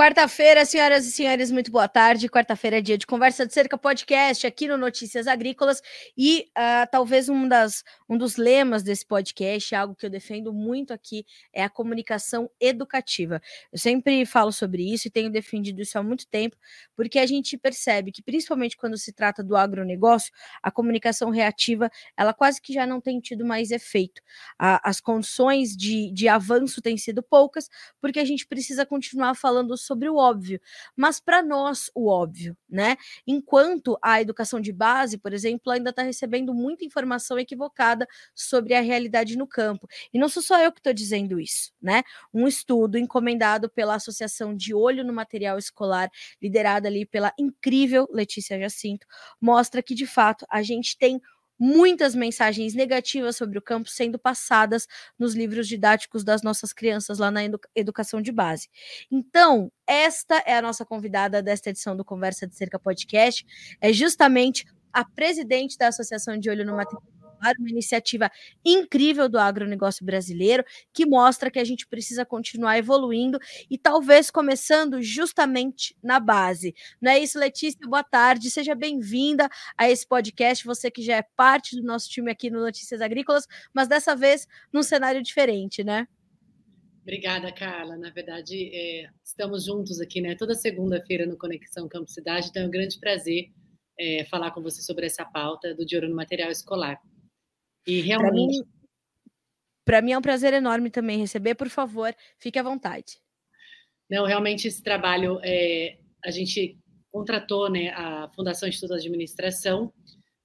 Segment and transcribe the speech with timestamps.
[0.00, 2.26] Quarta-feira, senhoras e senhores, muito boa tarde.
[2.26, 5.82] Quarta-feira é dia de Conversa de Cerca podcast aqui no Notícias Agrícolas
[6.16, 10.94] e uh, talvez um, das, um dos lemas desse podcast, algo que eu defendo muito
[10.94, 13.42] aqui, é a comunicação educativa.
[13.70, 16.56] Eu sempre falo sobre isso e tenho defendido isso há muito tempo,
[16.96, 20.32] porque a gente percebe que, principalmente quando se trata do agronegócio,
[20.62, 24.22] a comunicação reativa, ela quase que já não tem tido mais efeito.
[24.58, 27.68] A, as condições de, de avanço têm sido poucas,
[28.00, 30.60] porque a gente precisa continuar falando o óbvio,
[30.96, 32.96] mas para nós o óbvio, né?
[33.26, 38.80] Enquanto a educação de base, por exemplo, ainda está recebendo muita informação equivocada sobre a
[38.80, 39.88] realidade no campo.
[40.12, 42.02] E não sou só eu que estou dizendo isso, né?
[42.32, 46.10] Um estudo encomendado pela Associação de Olho no Material Escolar,
[46.40, 49.06] liderada ali pela incrível Letícia Jacinto,
[49.40, 51.20] mostra que de fato a gente tem
[51.60, 54.86] muitas mensagens negativas sobre o campo sendo passadas
[55.18, 57.42] nos livros didáticos das nossas crianças lá na
[57.74, 58.68] educação de base.
[59.10, 63.44] Então, esta é a nossa convidada desta edição do Conversa de Cerca Podcast,
[63.78, 66.74] é justamente a presidente da Associação de Olho no
[67.58, 68.30] Uma iniciativa
[68.64, 73.38] incrível do agronegócio brasileiro, que mostra que a gente precisa continuar evoluindo
[73.70, 76.74] e talvez começando justamente na base.
[77.00, 77.80] Não é isso, Letícia?
[77.86, 82.30] Boa tarde, seja bem-vinda a esse podcast, você que já é parte do nosso time
[82.30, 86.06] aqui no Notícias Agrícolas, mas dessa vez num cenário diferente, né?
[87.02, 87.96] Obrigada, Carla.
[87.96, 90.36] Na verdade, é, estamos juntos aqui, né?
[90.36, 93.50] Toda segunda-feira no Conexão Campo Cidade, então é um grande prazer
[93.98, 97.00] é, falar com você sobre essa pauta do De Ouro no Material Escolar.
[97.86, 98.62] E realmente.
[99.84, 101.54] Para mim, mim, é um prazer enorme também receber.
[101.54, 103.18] Por favor, fique à vontade.
[104.08, 106.78] Não, realmente esse trabalho é, a gente
[107.10, 109.92] contratou né, a Fundação Instituto de Administração,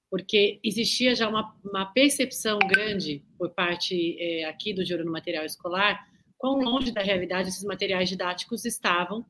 [0.10, 5.46] porque existia já uma, uma percepção grande por parte é, aqui do Juro no Material
[5.46, 9.26] Escolar, quão longe da realidade esses materiais didáticos estavam,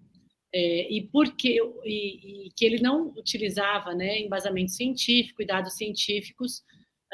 [0.54, 6.64] é, e porque e, e, que ele não utilizava né, embasamento científico e dados científicos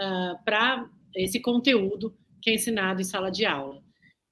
[0.02, 3.84] ah, para esse conteúdo que é ensinado em sala de aula.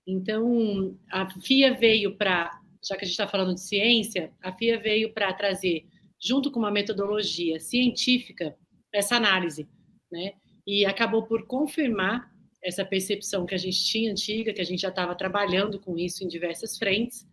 [0.08, 4.80] Então, a FIA veio para, já que a gente está falando de ciência, a FIA
[4.80, 5.86] veio para trazer,
[6.20, 8.58] junto com uma metodologia científica,
[8.92, 9.70] essa análise,
[10.12, 10.34] né?
[10.66, 12.32] E acabou por confirmar
[12.64, 16.24] essa percepção que a gente tinha antiga, que a gente já estava trabalhando com isso
[16.24, 17.28] em diversas frentes,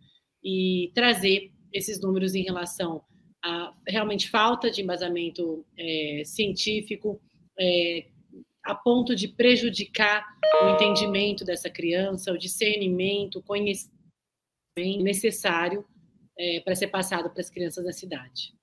[0.45, 3.03] e trazer esses números em relação
[3.43, 7.19] a realmente falta de embasamento é, científico,
[7.59, 8.07] é,
[8.67, 10.25] a ponto de prejudicar
[10.63, 13.95] o entendimento dessa criança, o discernimento, o conhecimento
[14.77, 15.85] necessário
[16.39, 18.56] é, para ser passado para as crianças da cidade.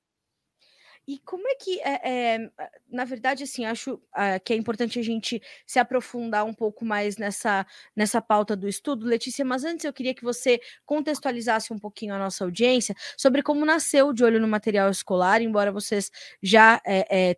[1.05, 2.51] E como é que, é, é,
[2.89, 7.17] na verdade, assim, acho é, que é importante a gente se aprofundar um pouco mais
[7.17, 7.65] nessa,
[7.95, 12.17] nessa pauta do estudo, Letícia, mas antes eu queria que você contextualizasse um pouquinho a
[12.19, 16.09] nossa audiência sobre como nasceu De Olho no Material Escolar, embora vocês
[16.41, 16.81] já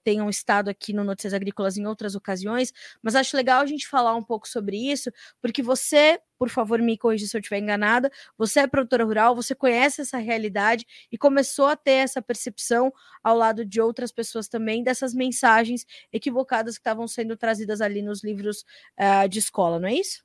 [0.04, 2.72] tenham estado aqui no Notícias Agrícolas em outras ocasiões,
[3.02, 5.12] mas acho legal a gente falar um pouco sobre isso,
[5.42, 8.12] porque você por favor, me corrija se eu estiver enganada.
[8.38, 12.92] Você é produtora rural, você conhece essa realidade e começou a ter essa percepção
[13.24, 18.24] ao lado de outras pessoas também dessas mensagens equivocadas que estavam sendo trazidas ali nos
[18.24, 18.66] livros
[19.00, 20.24] uh, de escola, não é isso?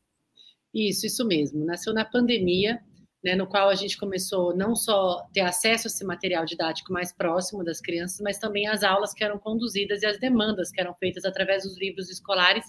[0.75, 1.65] Isso, isso mesmo.
[1.65, 2.81] Nasceu na pandemia,
[3.23, 7.13] né, no qual a gente começou não só ter acesso a esse material didático mais
[7.13, 10.95] próximo das crianças, mas também as aulas que eram conduzidas e as demandas que eram
[10.95, 12.65] feitas através dos livros escolares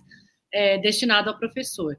[0.52, 1.98] é, destinados ao professor.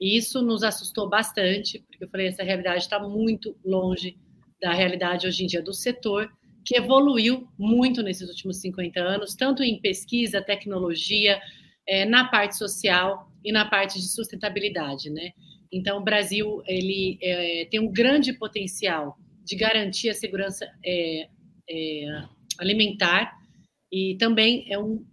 [0.00, 4.16] E isso nos assustou bastante, porque eu falei, essa realidade está muito longe
[4.60, 6.30] da realidade hoje em dia do setor,
[6.64, 11.40] que evoluiu muito nesses últimos 50 anos, tanto em pesquisa, tecnologia,
[11.86, 15.32] é, na parte social e na parte de sustentabilidade, né?
[15.70, 21.28] Então, o Brasil ele é, tem um grande potencial de garantir a segurança é,
[22.58, 23.36] alimentar
[23.92, 25.04] e também é um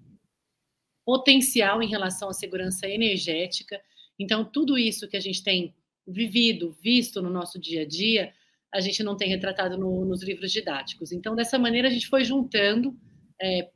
[1.06, 3.82] potencial em relação à segurança energética
[4.22, 5.74] então, tudo isso que a gente tem
[6.08, 8.34] vivido, visto no nosso dia a dia,
[8.74, 11.12] a gente não tem retratado no, nos livros didáticos.
[11.12, 12.98] Então, dessa maneira, a gente foi juntando
[13.42, 13.70] é,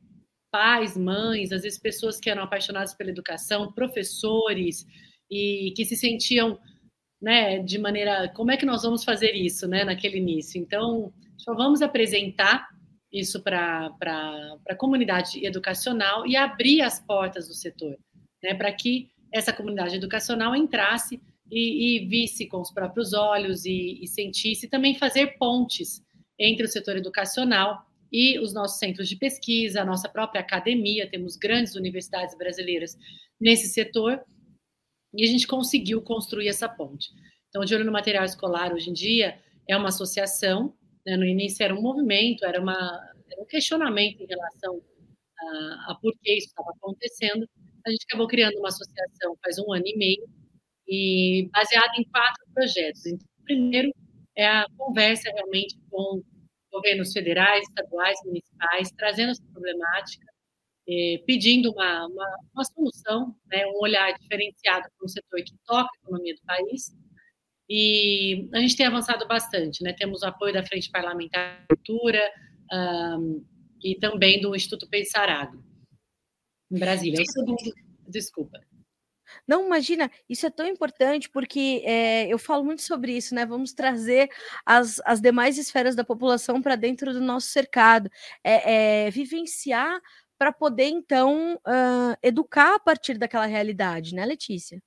[0.50, 4.86] pais, mães, às vezes pessoas que eram apaixonadas pela educação, professores,
[5.30, 6.58] e que se sentiam
[7.20, 8.28] né, de maneira.
[8.28, 10.60] Como é que nós vamos fazer isso né, naquele início?
[10.60, 12.68] Então, só vamos apresentar
[13.12, 13.90] isso para
[14.68, 17.98] a comunidade educacional e abrir as portas do setor,
[18.42, 24.02] né, para que essa comunidade educacional entrasse e, e visse com os próprios olhos e,
[24.02, 26.02] e sentisse também fazer pontes
[26.38, 31.36] entre o setor educacional e os nossos centros de pesquisa, a nossa própria academia, temos
[31.36, 32.96] grandes universidades brasileiras
[33.40, 34.24] nesse setor,
[35.14, 37.10] e a gente conseguiu construir essa ponte.
[37.48, 39.38] Então, o De Olho no Material Escolar, hoje em dia,
[39.68, 40.74] é uma associação
[41.06, 41.16] Né?
[41.16, 42.74] No início era um movimento, era, uma,
[43.30, 44.82] era um questionamento em relação
[45.38, 47.48] a, a por que isso estava acontecendo.
[47.86, 50.28] A gente acabou criando uma associação faz um ano e meio,
[50.88, 53.06] e baseada em quatro projetos.
[53.06, 53.92] Então, o primeiro
[54.36, 56.22] é a conversa realmente com
[56.72, 60.26] governos federais, estaduais, municipais, trazendo essa problemática,
[60.88, 65.88] eh, pedindo uma, uma, uma solução, né, um olhar diferenciado para um setor que toca
[65.88, 66.94] a economia do país.
[67.68, 69.92] E a gente tem avançado bastante, né?
[69.92, 72.30] Temos o apoio da Frente Parlamentar de Cultura
[72.72, 73.44] um,
[73.82, 75.60] e também do Instituto Pensar Agro,
[76.70, 77.18] em Brasília.
[77.18, 77.74] É o segundo,
[78.08, 78.60] desculpa.
[79.46, 83.44] Não, imagina, isso é tão importante porque é, eu falo muito sobre isso, né?
[83.44, 84.28] Vamos trazer
[84.64, 88.10] as, as demais esferas da população para dentro do nosso cercado,
[88.42, 90.00] é, é vivenciar
[90.38, 94.82] para poder, então, uh, educar a partir daquela realidade, né, Letícia?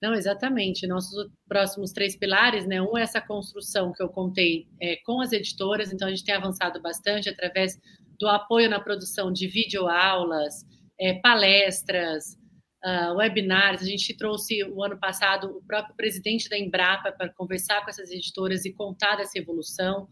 [0.00, 0.86] Não, exatamente.
[0.86, 2.80] Nossos próximos três pilares, né?
[2.80, 6.34] Um é essa construção que eu contei é, com as editoras, então a gente tem
[6.34, 7.78] avançado bastante através
[8.18, 10.64] do apoio na produção de videoaulas,
[10.98, 12.36] é, palestras,
[12.84, 13.82] uh, webinars.
[13.82, 18.10] A gente trouxe o ano passado o próprio presidente da Embrapa para conversar com essas
[18.10, 20.08] editoras e contar dessa evolução,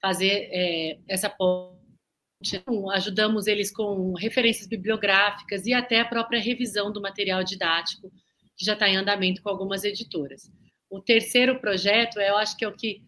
[0.00, 1.80] fazer é, essa ponte.
[2.94, 8.10] Ajudamos eles com referências bibliográficas e até a própria revisão do material didático,
[8.56, 10.50] que já está em andamento com algumas editoras.
[10.88, 13.02] O terceiro projeto, eu acho que é o que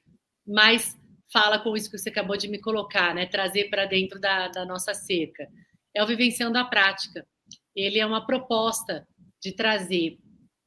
[0.46, 0.94] mais
[1.32, 3.24] fala com isso que você acabou de me colocar, né?
[3.24, 5.48] trazer para dentro da, da nossa cerca.
[5.94, 7.26] É o Vivenciando a Prática
[7.74, 9.06] ele é uma proposta
[9.40, 10.18] de trazer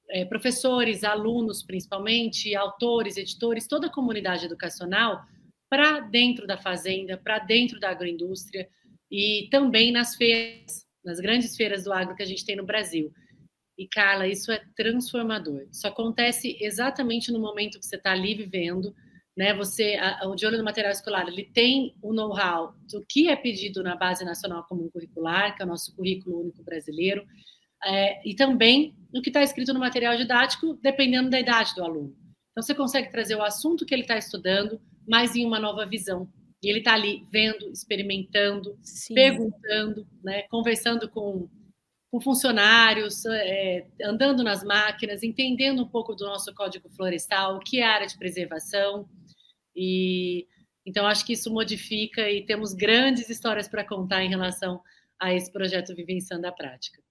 [0.10, 5.24] é, professores, alunos, principalmente, autores, editores, toda a comunidade educacional
[5.70, 8.68] para dentro da fazenda, para dentro da agroindústria
[9.10, 13.12] e também nas feiras, nas grandes feiras do agro que a gente tem no Brasil.
[13.78, 15.68] E, Carla, isso é transformador.
[15.72, 18.96] Isso acontece exatamente no momento que você está ali vivendo,
[19.36, 19.54] né?
[19.54, 23.36] Você, a, o de olho no material escolar, ele tem o know-how do que é
[23.36, 27.26] pedido na Base Nacional Comum Curricular, que é o nosso currículo único brasileiro,
[27.84, 32.16] é, e também o que está escrito no material didático, dependendo da idade do aluno.
[32.52, 36.30] Então, você consegue trazer o assunto que ele está estudando, mas em uma nova visão.
[36.64, 39.14] E ele está ali vendo, experimentando, Sim.
[39.14, 41.50] perguntando, né, conversando com,
[42.10, 47.82] com funcionários, é, andando nas máquinas, entendendo um pouco do nosso código florestal, o que
[47.82, 49.08] é área de preservação,
[49.76, 50.48] e
[50.86, 54.82] então acho que isso modifica e temos grandes histórias para contar em relação
[55.20, 57.02] a esse projeto Vivenciando a Prática.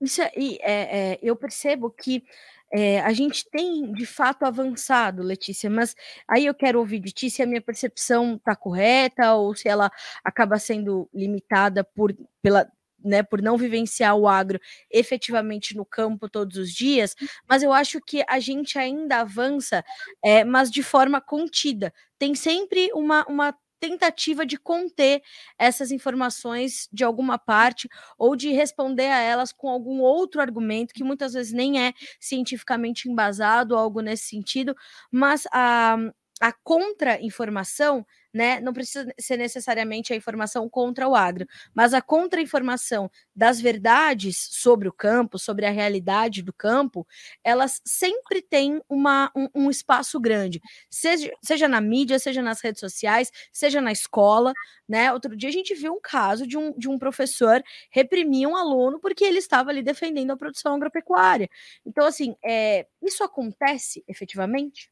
[0.00, 2.24] Isso aí, é, é, eu percebo que
[2.72, 5.94] é, a gente tem de fato avançado, Letícia, mas
[6.26, 9.90] aí eu quero ouvir de ti se a minha percepção está correta ou se ela
[10.24, 12.70] acaba sendo limitada por, pela,
[13.04, 14.60] né, por não vivenciar o agro
[14.90, 17.14] efetivamente no campo todos os dias,
[17.48, 19.84] mas eu acho que a gente ainda avança,
[20.22, 21.92] é, mas de forma contida.
[22.18, 25.22] Tem sempre uma, uma tentativa de conter
[25.58, 27.88] essas informações de alguma parte
[28.18, 33.08] ou de responder a elas com algum outro argumento que muitas vezes nem é cientificamente
[33.08, 34.74] embasado, algo nesse sentido,
[35.10, 35.96] mas a,
[36.40, 38.60] a contra-informação né?
[38.60, 44.88] Não precisa ser necessariamente a informação contra o agro, mas a contra-informação das verdades sobre
[44.88, 47.06] o campo, sobre a realidade do campo,
[47.42, 52.80] elas sempre têm uma, um, um espaço grande, seja, seja na mídia, seja nas redes
[52.80, 54.52] sociais, seja na escola,
[54.88, 55.12] né?
[55.12, 58.98] Outro dia a gente viu um caso de um, de um professor reprimir um aluno
[59.00, 61.48] porque ele estava ali defendendo a produção agropecuária.
[61.84, 64.90] Então, assim, é, isso acontece efetivamente?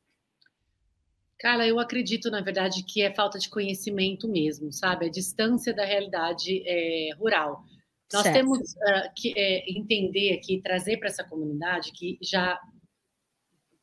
[1.39, 5.07] Cara, eu acredito, na verdade, que é falta de conhecimento mesmo, sabe?
[5.07, 7.65] A distância da realidade é, rural.
[8.13, 8.35] Nós certo.
[8.35, 12.59] temos uh, que é, entender aqui, trazer para essa comunidade que já.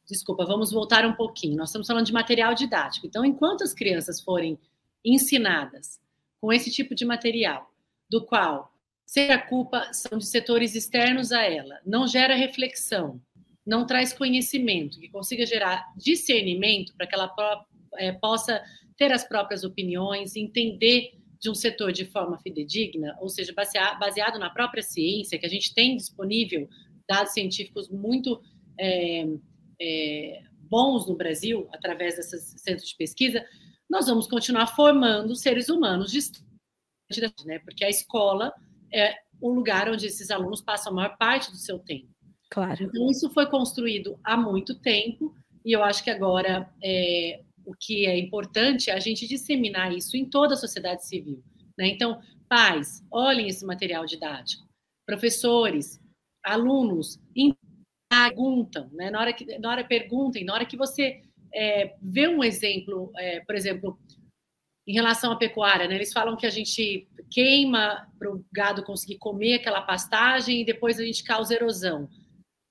[0.05, 1.55] Desculpa, vamos voltar um pouquinho.
[1.55, 3.07] Nós estamos falando de material didático.
[3.07, 4.59] Então, enquanto as crianças forem
[5.03, 5.99] ensinadas
[6.41, 7.71] com esse tipo de material,
[8.09, 8.71] do qual
[9.05, 13.21] se a culpa são de setores externos a ela, não gera reflexão,
[13.65, 17.33] não traz conhecimento, que consiga gerar discernimento para que ela
[17.97, 18.63] é, possa
[18.97, 23.53] ter as próprias opiniões, entender de um setor de forma fidedigna, ou seja,
[23.99, 26.69] baseado na própria ciência, que a gente tem disponível
[27.07, 28.41] dados científicos muito
[28.79, 29.27] é,
[29.79, 33.45] é, bons no Brasil, através desses centros de pesquisa,
[33.89, 36.45] nós vamos continuar formando seres humanos distantes,
[37.45, 37.59] né?
[37.59, 38.53] porque a escola
[38.91, 42.14] é o lugar onde esses alunos passam a maior parte do seu tempo.
[42.49, 42.83] Claro.
[42.83, 48.05] Então, isso foi construído há muito tempo, e eu acho que agora é, o que
[48.05, 51.43] é importante é a gente disseminar isso em toda a sociedade civil.
[51.77, 51.87] Né?
[51.87, 54.65] Então, pais, olhem esse material didático.
[55.05, 55.99] Professores,
[56.43, 57.19] alunos,
[58.09, 59.09] perguntam, né?
[59.09, 61.21] na, hora que, na hora perguntem, na hora que você
[61.53, 63.99] é, vê um exemplo, é, por exemplo,
[64.87, 65.95] em relação à pecuária, né?
[65.95, 70.99] Eles falam que a gente queima para o gado conseguir comer aquela pastagem e depois
[70.99, 72.07] a gente causa erosão.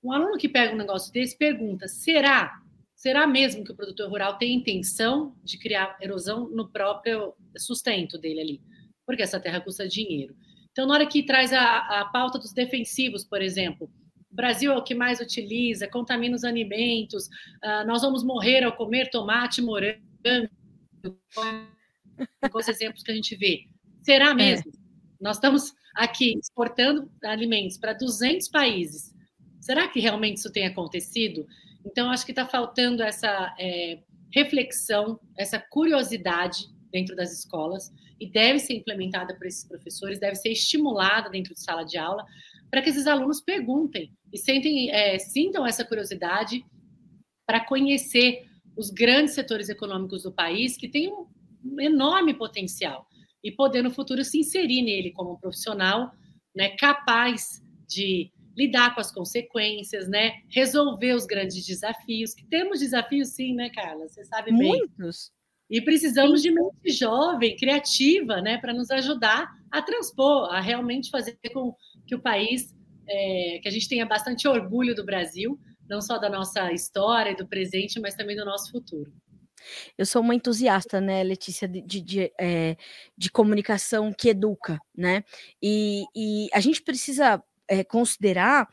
[0.05, 2.61] Um aluno que pega um negócio desse pergunta: será?
[2.95, 8.39] Será mesmo que o produtor rural tem intenção de criar erosão no próprio sustento dele
[8.39, 8.61] ali?
[9.03, 10.35] Porque essa terra custa dinheiro.
[10.71, 13.89] Então, na hora que traz a, a pauta dos defensivos, por exemplo,
[14.31, 18.75] o Brasil é o que mais utiliza, contamina os alimentos, uh, nós vamos morrer ao
[18.75, 19.99] comer tomate, morango,
[22.51, 23.65] com os exemplos que a gente vê.
[24.03, 24.33] Será é.
[24.35, 24.71] mesmo?
[24.71, 24.77] É.
[25.19, 29.14] Nós estamos aqui exportando alimentos para 200 países
[29.65, 31.47] Será que realmente isso tem acontecido?
[31.83, 33.97] Então, acho que está faltando essa é,
[34.31, 40.49] reflexão, essa curiosidade dentro das escolas e deve ser implementada por esses professores, deve ser
[40.49, 42.23] estimulada dentro de sala de aula
[42.69, 46.63] para que esses alunos perguntem e sentem, é, sintam essa curiosidade
[47.43, 48.45] para conhecer
[48.77, 53.07] os grandes setores econômicos do país que têm um enorme potencial
[53.43, 56.11] e poder no futuro se inserir nele como um profissional
[56.55, 60.41] né, capaz de lidar com as consequências, né?
[60.49, 64.07] Resolver os grandes desafios, que temos desafios sim, né, Carla?
[64.07, 64.69] Você sabe bem.
[64.69, 65.31] Muitos.
[65.69, 66.49] E precisamos sim.
[66.49, 72.13] de mente jovem, criativa, né, para nos ajudar a transpor, a realmente fazer com que
[72.13, 72.73] o país,
[73.07, 75.59] é, que a gente tenha bastante orgulho do Brasil,
[75.89, 79.11] não só da nossa história e do presente, mas também do nosso futuro.
[79.97, 82.77] Eu sou uma entusiasta, né, Letícia, de, de, de, é,
[83.17, 85.23] de comunicação que educa, né?
[85.61, 88.67] E, e a gente precisa é, considerar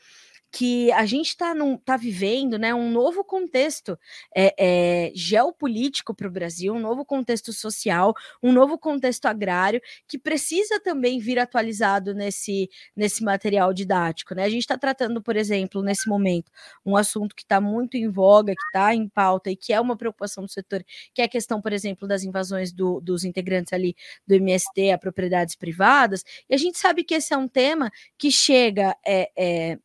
[0.53, 3.99] que a gente está tá vivendo né, um novo contexto
[4.37, 10.19] é, é, geopolítico para o Brasil, um novo contexto social, um novo contexto agrário, que
[10.19, 14.35] precisa também vir atualizado nesse, nesse material didático.
[14.35, 14.45] Né?
[14.45, 16.53] A gente está tratando, por exemplo, nesse momento,
[16.85, 19.97] um assunto que está muito em voga, que está em pauta e que é uma
[19.97, 23.97] preocupação do setor, que é a questão, por exemplo, das invasões do, dos integrantes ali
[24.27, 28.31] do MST a propriedades privadas, e a gente sabe que esse é um tema que
[28.31, 28.95] chega.
[29.07, 29.79] É,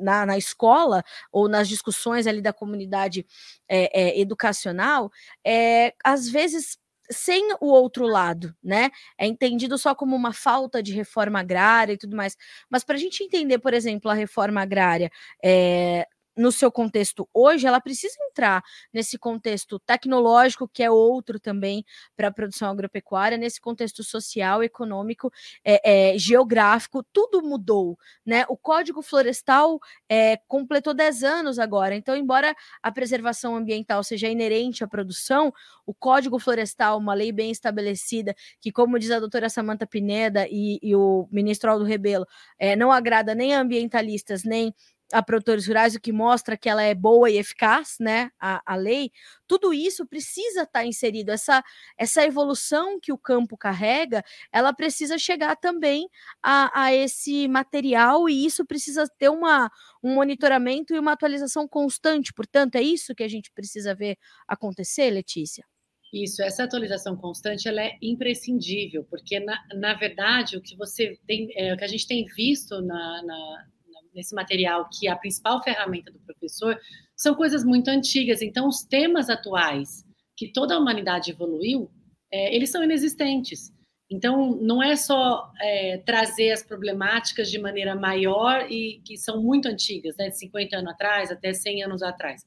[0.00, 3.26] na, na escola ou nas discussões ali da comunidade
[3.68, 5.10] é, é, educacional,
[5.46, 6.78] é, às vezes
[7.10, 8.90] sem o outro lado, né?
[9.18, 12.36] É entendido só como uma falta de reforma agrária e tudo mais.
[12.70, 15.10] Mas para a gente entender, por exemplo, a reforma agrária
[15.44, 18.62] é, no seu contexto hoje, ela precisa entrar
[18.92, 21.84] nesse contexto tecnológico, que é outro também
[22.16, 25.32] para a produção agropecuária, nesse contexto social, econômico,
[25.64, 27.98] é, é, geográfico, tudo mudou.
[28.24, 28.44] Né?
[28.48, 34.82] O Código Florestal é, completou 10 anos agora, então, embora a preservação ambiental seja inerente
[34.82, 35.52] à produção,
[35.86, 40.78] o Código Florestal, uma lei bem estabelecida, que, como diz a doutora Samanta Pineda e,
[40.82, 42.26] e o ministro Aldo Rebelo,
[42.58, 44.74] é, não agrada nem a ambientalistas, nem
[45.12, 48.30] a produtores rurais, o que mostra que ela é boa e eficaz, né?
[48.40, 49.10] A, a lei,
[49.46, 51.30] tudo isso precisa estar tá inserido.
[51.30, 51.62] Essa,
[51.96, 56.08] essa evolução que o campo carrega, ela precisa chegar também
[56.42, 59.70] a, a esse material e isso precisa ter uma,
[60.02, 62.32] um monitoramento e uma atualização constante.
[62.32, 64.16] Portanto, é isso que a gente precisa ver
[64.48, 65.64] acontecer, Letícia.
[66.12, 71.48] Isso, essa atualização constante ela é imprescindível, porque na, na verdade o que você tem,
[71.56, 73.66] é, o que a gente tem visto na, na
[74.14, 76.78] nesse material, que é a principal ferramenta do professor,
[77.16, 78.42] são coisas muito antigas.
[78.42, 80.04] Então, os temas atuais
[80.36, 81.90] que toda a humanidade evoluiu,
[82.32, 83.72] é, eles são inexistentes.
[84.10, 89.66] Então, não é só é, trazer as problemáticas de maneira maior e que são muito
[89.66, 92.44] antigas, né, de 50 anos atrás até 100 anos atrás.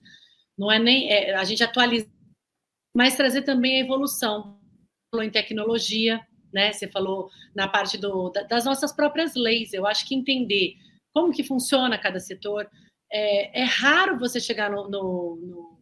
[0.58, 2.10] Não é nem é, a gente atualizar,
[2.96, 4.60] mas trazer também a evolução.
[5.14, 6.20] Falou em tecnologia,
[6.52, 6.74] né?
[6.74, 9.74] Você falou na parte do, das nossas próprias leis.
[9.74, 10.76] Eu acho que entender
[11.18, 12.70] como que funciona cada setor.
[13.12, 15.80] É, é raro você chegar no, no, no,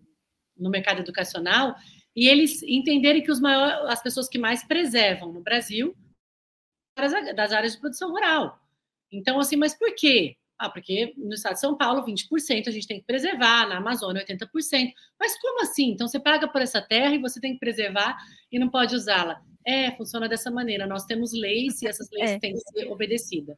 [0.57, 1.75] no, mercado educacional
[2.15, 5.93] e eles entenderem que os as pessoas que mais preservam no Brasil
[7.35, 8.57] das áreas de produção rural.
[9.11, 10.37] Então, assim, mas por quê?
[10.57, 14.25] Ah, porque no estado de São Paulo, 20% a gente tem que preservar, na Amazônia,
[14.25, 14.93] 80%.
[15.19, 15.89] Mas como assim?
[15.89, 18.15] Então, você paga por essa terra e você tem que preservar
[18.49, 19.41] e não pode usá-la.
[19.67, 20.87] É, funciona dessa maneira.
[20.87, 22.39] Nós temos leis e essas leis é.
[22.39, 23.57] têm que ser obedecidas.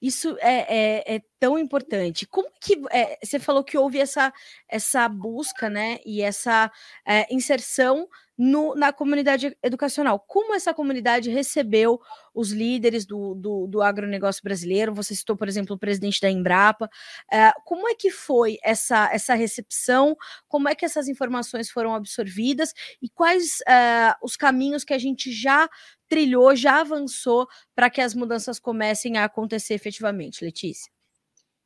[0.00, 2.26] Isso é, é, é tão importante.
[2.26, 4.32] Como que é, você falou que houve essa,
[4.68, 6.70] essa busca, né, e essa
[7.06, 10.20] é, inserção no, na comunidade educacional?
[10.20, 12.00] Como essa comunidade recebeu
[12.34, 14.94] os líderes do, do, do agronegócio brasileiro?
[14.94, 16.88] Você citou, por exemplo, o presidente da Embrapa.
[17.32, 20.16] É, como é que foi essa, essa recepção?
[20.48, 22.74] Como é que essas informações foram absorvidas?
[23.00, 25.68] E quais é, os caminhos que a gente já
[26.10, 30.92] trilhou, já avançou para que as mudanças comecem a acontecer efetivamente, Letícia?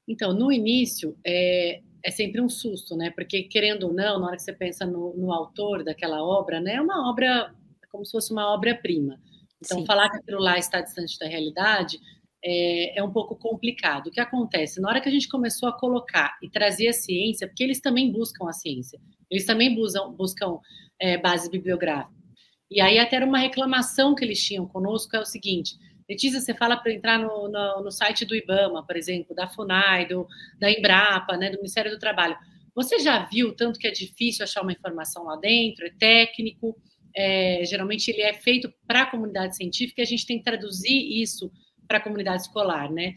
[0.06, 3.10] Então, no início, é, é sempre um susto, né?
[3.10, 6.74] Porque, querendo ou não, na hora que você pensa no, no autor daquela obra, né?
[6.74, 7.54] É uma obra,
[7.90, 9.18] como se fosse uma obra-prima.
[9.64, 9.86] Então, Sim.
[9.86, 11.98] falar que aquilo lá está distante da realidade
[12.44, 14.08] é, é, um pouco complicado.
[14.08, 14.78] O que acontece?
[14.78, 18.12] Na hora que a gente começou a colocar e trazer a ciência, porque eles também
[18.12, 20.58] buscam a ciência, eles também buscam, buscam
[21.00, 22.23] é, base bibliográfica.
[22.70, 25.76] E aí até era uma reclamação que eles tinham conosco, é o seguinte,
[26.08, 30.06] Letícia, você fala para entrar no, no, no, site do IBAMA, por exemplo, da FUNAI,
[30.06, 30.26] do,
[30.58, 32.36] da Embrapa, né, do Ministério do Trabalho.
[32.74, 36.76] Você já viu tanto que é difícil achar uma informação lá dentro, é técnico,
[37.16, 41.22] é, geralmente ele é feito para a comunidade científica e a gente tem que traduzir
[41.22, 41.50] isso
[41.86, 43.14] para a comunidade escolar, né?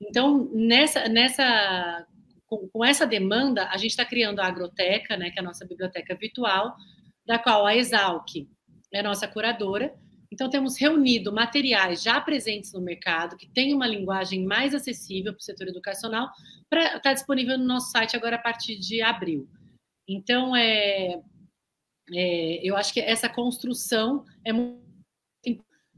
[0.00, 2.06] Então, nessa, nessa
[2.46, 5.66] com, com essa demanda, a gente está criando a Agroteca, né, que é a nossa
[5.66, 6.76] biblioteca virtual,
[7.26, 8.46] da qual a Exalc
[8.92, 9.94] é nossa curadora,
[10.30, 15.40] então, temos reunido materiais já presentes no mercado, que tem uma linguagem mais acessível para
[15.40, 16.30] o setor educacional,
[16.68, 19.48] para estar tá disponível no nosso site agora a partir de abril.
[20.06, 21.20] Então, é,
[22.14, 24.86] é, eu acho que essa construção é muito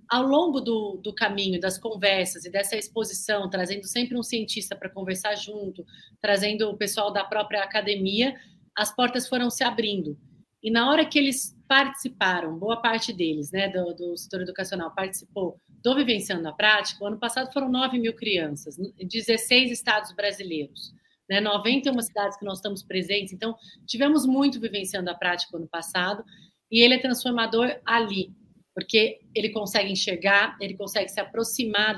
[0.09, 4.90] ao longo do, do, caminho, das conversas e dessa exposição, trazendo sempre um cientista para
[4.90, 5.85] conversar junto,
[6.20, 8.35] trazendo o pessoal da própria academia,
[8.76, 10.18] as portas foram se abrindo.
[10.62, 15.60] E na hora que eles participaram, boa parte deles, né, do, do setor educacional participou
[15.68, 20.92] do Vivenciando a Prática, o ano passado foram 9 mil crianças, 16 estados brasileiros,
[21.28, 26.22] né, 91 cidades que nós estamos presentes, então tivemos muito Vivenciando a Prática ano passado,
[26.70, 28.30] e ele é transformador ali,
[28.74, 31.96] porque ele consegue enxergar, ele consegue se aproximar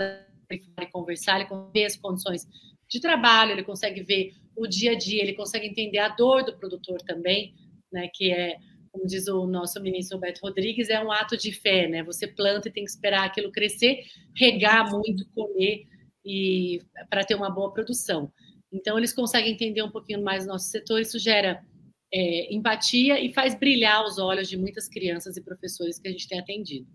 [0.51, 2.47] e conversar, ele consegue ver as condições
[2.89, 6.57] de trabalho, ele consegue ver o dia a dia, ele consegue entender a dor do
[6.57, 7.55] produtor também,
[7.93, 8.57] né, que é
[8.93, 12.03] como diz o nosso ministro Roberto Rodrigues, é um ato de fé, né?
[12.03, 14.05] Você planta e tem que esperar aquilo crescer,
[14.37, 15.87] regar muito, colher
[16.23, 18.31] e para ter uma boa produção.
[18.71, 21.65] Então eles conseguem entender um pouquinho mais o nosso setor, isso gera
[22.13, 26.29] é, empatia e faz brilhar os olhos de muitas crianças e professores que a gente
[26.29, 26.87] tem atendido.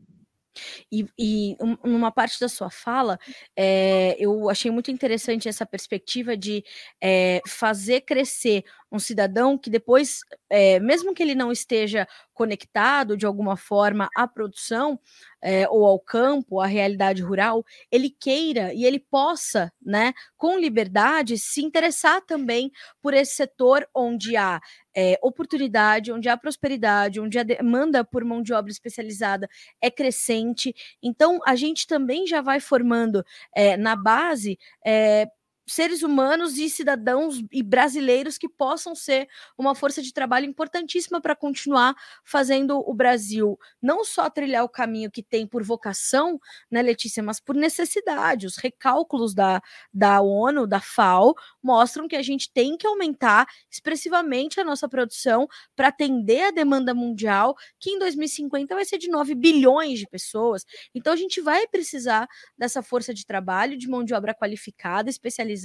[0.91, 3.19] E, e um, numa parte da sua fala,
[3.55, 6.63] é, eu achei muito interessante essa perspectiva de
[7.01, 10.19] é, fazer crescer um cidadão que depois,
[10.49, 14.99] é, mesmo que ele não esteja conectado de alguma forma à produção
[15.41, 21.37] é, ou ao campo, à realidade rural, ele queira e ele possa, né, com liberdade,
[21.37, 22.71] se interessar também
[23.01, 24.61] por esse setor onde há
[24.95, 29.47] é, oportunidade, onde há prosperidade, onde a demanda por mão de obra especializada
[29.81, 30.73] é crescente.
[31.03, 33.23] Então, a gente também já vai formando
[33.79, 34.57] na base
[35.67, 39.27] seres humanos e cidadãos e brasileiros que possam ser
[39.57, 45.11] uma força de trabalho importantíssima para continuar fazendo o Brasil não só trilhar o caminho
[45.11, 46.39] que tem por vocação,
[46.71, 48.45] né, Letícia, mas por necessidade.
[48.45, 49.61] Os recálculos da,
[49.93, 55.47] da ONU, da FAO, mostram que a gente tem que aumentar expressivamente a nossa produção
[55.75, 60.65] para atender a demanda mundial, que em 2050 vai ser de 9 bilhões de pessoas.
[60.95, 62.27] Então a gente vai precisar
[62.57, 65.56] dessa força de trabalho, de mão de obra qualificada, especializada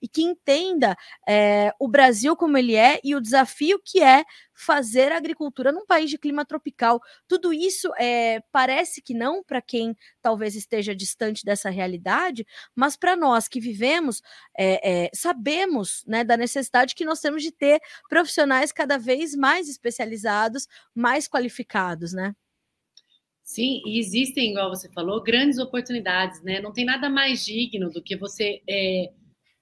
[0.00, 0.96] e que entenda
[1.28, 4.24] é, o Brasil como ele é e o desafio que é
[4.60, 7.00] fazer agricultura num país de clima tropical.
[7.26, 13.16] Tudo isso é, parece que não para quem talvez esteja distante dessa realidade, mas para
[13.16, 14.20] nós que vivemos,
[14.56, 19.68] é, é, sabemos né, da necessidade que nós temos de ter profissionais cada vez mais
[19.68, 22.34] especializados, mais qualificados, né?
[23.42, 26.60] Sim, e existem, igual você falou, grandes oportunidades, né?
[26.60, 29.10] Não tem nada mais digno do que você é,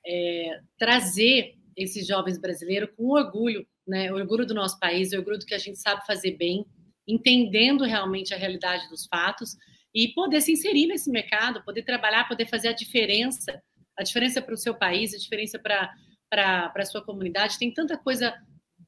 [0.08, 4.10] é, trazer esses jovens brasileiros com orgulho, né?
[4.12, 6.64] Orgulho do nosso país, orgulho do que a gente sabe fazer bem,
[7.06, 9.56] entendendo realmente a realidade dos fatos
[9.94, 13.62] e poder se inserir nesse mercado, poder trabalhar, poder fazer a diferença,
[13.98, 17.58] a diferença para o seu país, a diferença para a sua comunidade.
[17.58, 18.34] Tem tanta coisa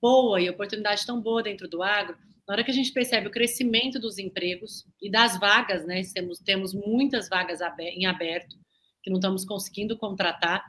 [0.00, 2.16] boa e oportunidade tão boa dentro do agro.
[2.46, 6.02] Na hora que a gente percebe o crescimento dos empregos e das vagas, né?
[6.12, 8.56] Temos, temos muitas vagas em aberto
[9.02, 10.64] que não estamos conseguindo contratar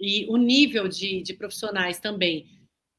[0.00, 2.46] e o nível de, de profissionais também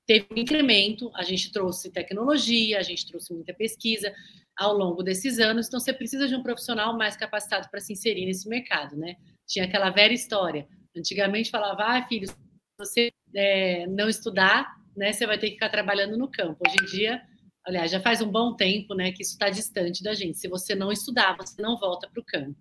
[0.06, 1.12] teve um incremento.
[1.14, 4.14] A gente trouxe tecnologia, a gente trouxe muita pesquisa
[4.58, 5.68] ao longo desses anos.
[5.68, 9.16] Então, você precisa de um profissional mais capacitado para se inserir nesse mercado, né?
[9.46, 10.68] Tinha aquela velha história.
[10.96, 12.36] Antigamente falava, ah, filho, se
[12.80, 16.60] você é, não estudar, né, você vai ter que ficar trabalhando no campo.
[16.68, 17.22] Hoje em dia,
[17.64, 20.40] aliás, já faz um bom tempo, né, que isso está distante da gente.
[20.40, 22.58] Se você não estudar, você não volta para o campo.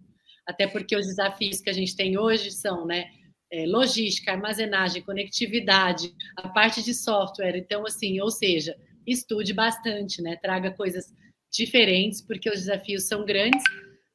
[0.46, 3.10] Até porque os desafios que a gente tem hoje são, né,
[3.50, 7.56] é, logística, armazenagem, conectividade, a parte de software.
[7.56, 10.36] Então, assim, ou seja, estude bastante, né?
[10.36, 11.12] Traga coisas
[11.50, 13.62] diferentes, porque os desafios são grandes,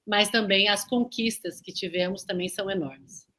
[0.06, 3.30] mas também as conquistas que tivemos também são enormes.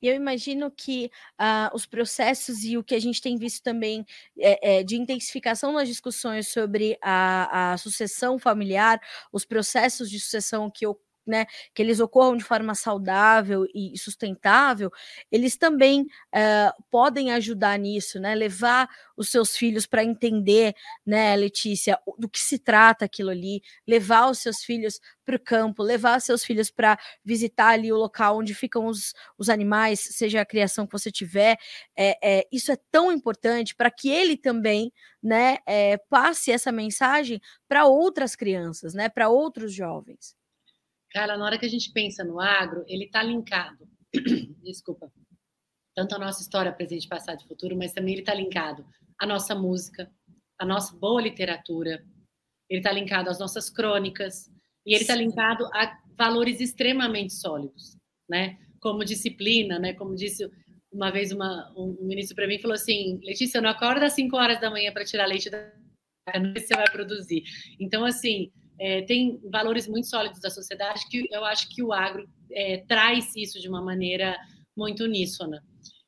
[0.00, 4.04] E eu imagino que uh, os processos e o que a gente tem visto também
[4.38, 9.00] é, é, de intensificação nas discussões sobre a, a sucessão familiar,
[9.32, 10.86] os processos de sucessão que
[11.28, 14.90] né, que eles ocorram de forma saudável e sustentável,
[15.30, 18.34] eles também uh, podem ajudar nisso, né?
[18.34, 24.30] Levar os seus filhos para entender, né, Letícia, do que se trata aquilo ali, levar
[24.30, 28.54] os seus filhos para o campo, levar seus filhos para visitar ali o local onde
[28.54, 31.58] ficam os, os animais, seja a criação que você tiver.
[31.96, 37.40] É, é isso é tão importante para que ele também né, é, passe essa mensagem
[37.68, 40.37] para outras crianças, né, para outros jovens.
[41.10, 43.88] Cara, na hora que a gente pensa no agro, ele está linkado.
[44.62, 45.10] Desculpa.
[45.94, 48.86] Tanto a nossa história, presente, passado e futuro, mas também ele está linkado
[49.18, 50.10] à nossa música,
[50.58, 52.04] à nossa boa literatura.
[52.68, 54.50] Ele está linkado às nossas crônicas
[54.86, 57.96] e ele está linkado a valores extremamente sólidos,
[58.28, 58.58] né?
[58.80, 59.94] Como disciplina, né?
[59.94, 60.48] Como disse
[60.92, 64.60] uma vez uma, um ministro para mim falou assim, Letícia, não acorda às 5 horas
[64.60, 65.70] da manhã para tirar leite da
[66.38, 67.42] não sei se você vai produzir.
[67.80, 72.28] Então, assim, é, tem valores muito sólidos da sociedade que eu acho que o agro
[72.52, 74.36] é, traz isso de uma maneira
[74.76, 75.62] muito uníssona.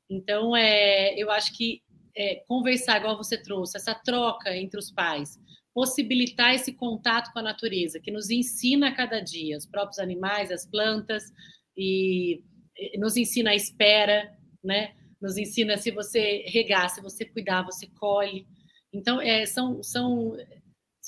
[0.09, 1.83] Então, é, eu acho que
[2.17, 5.39] é, conversar, igual você trouxe, essa troca entre os pais,
[5.75, 10.51] possibilitar esse contato com a natureza, que nos ensina a cada dia, os próprios animais,
[10.51, 11.25] as plantas,
[11.77, 12.43] e
[12.99, 14.95] nos ensina a espera, né?
[15.21, 18.47] Nos ensina se você regar, se você cuidar, você colhe.
[18.93, 20.37] Então, é, são, são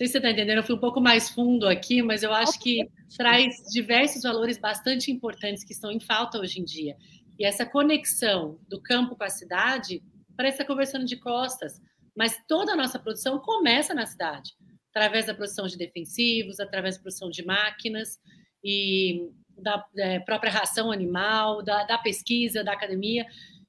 [0.03, 2.59] sei se você está entendendo, eu fui um pouco mais fundo aqui, mas eu acho
[2.59, 6.97] que traz diversos valores bastante importantes que estão em falta hoje em dia.
[7.39, 10.03] E essa conexão do campo com a cidade
[10.37, 11.81] parece estar conversando de costas,
[12.17, 14.53] mas toda a nossa produção começa na cidade,
[14.91, 18.19] através da produção de defensivos, através da produção de máquinas
[18.65, 23.25] e da é, própria ração animal, da, da pesquisa, da academia.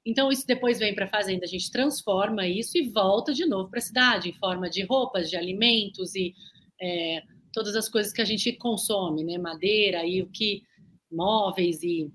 [0.06, 3.70] Então, isso depois vem para a fazenda, a gente transforma isso e volta de novo
[3.70, 6.34] para a cidade, em forma de roupas, de alimentos e
[6.80, 9.38] é, todas as coisas que a gente consome, né?
[9.38, 10.62] Madeira e o que.
[11.10, 12.10] móveis e,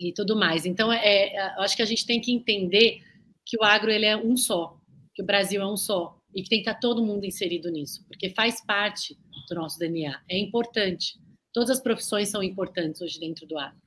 [0.00, 0.64] e tudo mais.
[0.64, 3.00] Então, é, é, acho que a gente tem que entender
[3.44, 4.78] que o agro ele é um só,
[5.14, 8.04] que o Brasil é um só e que tem que estar todo mundo inserido nisso,
[8.08, 9.16] porque faz parte
[9.48, 11.18] do nosso DNA, é importante.
[11.52, 13.83] Todas as profissões são importantes hoje dentro do agro.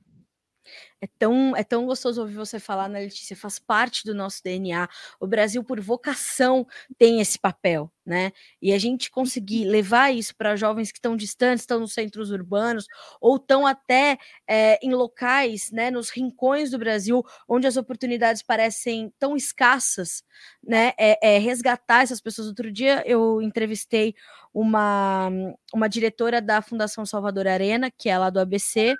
[1.00, 3.36] É tão, é tão gostoso ouvir você falar, né, Letícia?
[3.36, 4.88] Faz parte do nosso DNA.
[5.20, 6.66] O Brasil, por vocação,
[6.98, 8.32] tem esse papel, né?
[8.60, 12.86] E a gente conseguir levar isso para jovens que estão distantes, estão nos centros urbanos,
[13.20, 19.12] ou estão até é, em locais, né, nos rincões do Brasil, onde as oportunidades parecem
[19.20, 20.24] tão escassas,
[20.66, 20.92] né?
[20.98, 22.48] É, é resgatar essas pessoas.
[22.48, 24.16] Outro dia eu entrevistei
[24.52, 25.30] uma,
[25.72, 28.96] uma diretora da Fundação Salvador Arena, que é lá do ABC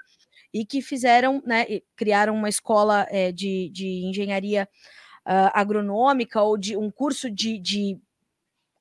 [0.53, 4.69] e que fizeram, né, criaram uma escola é, de, de engenharia
[5.27, 7.99] uh, agronômica ou de um curso de, de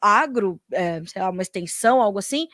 [0.01, 2.47] agro, é, sei lá, uma extensão, algo assim.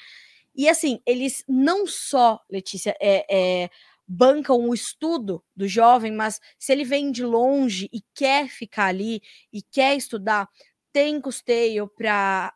[0.55, 3.25] E assim, eles não só, Letícia, é,
[3.63, 3.69] é,
[4.07, 9.21] bancam o estudo do jovem, mas se ele vem de longe e quer ficar ali
[9.51, 10.47] e quer estudar,
[10.93, 12.53] tem custeio para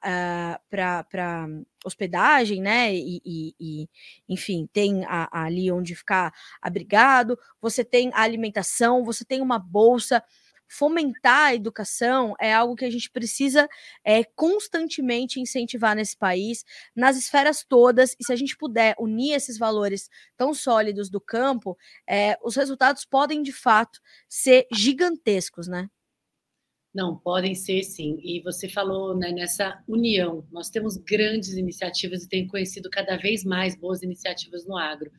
[0.72, 2.94] uh, hospedagem, né?
[2.94, 3.90] E, e, e
[4.30, 9.58] enfim, tem a, a ali onde ficar abrigado, você tem a alimentação, você tem uma
[9.58, 10.24] bolsa.
[10.70, 13.70] Fomentar a educação é algo que a gente precisa
[14.04, 19.58] é, constantemente incentivar nesse país, nas esferas todas, e se a gente puder unir esses
[19.58, 25.90] valores tão sólidos do campo, é, os resultados podem de fato ser gigantescos, né?
[26.98, 28.20] Não, podem ser sim.
[28.24, 30.44] E você falou né, nessa união.
[30.52, 35.12] Nós temos grandes iniciativas e tem conhecido cada vez mais boas iniciativas no agro.